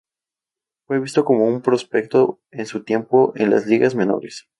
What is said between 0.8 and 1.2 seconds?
Fue